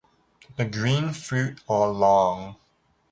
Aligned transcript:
The 0.55 0.65
green 0.65 1.13
fruit 1.13 1.61
are 1.69 1.89
long. 1.89 2.55